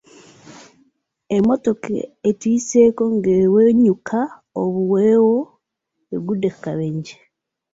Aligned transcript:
Emmotoka 1.35 1.89
etuyiseeko 2.29 3.03
ng'eweenyuuka 3.15 4.19
obuweewo 4.61 5.37
egudde 6.15 6.49
ku 6.53 6.59
kabenje. 6.65 7.15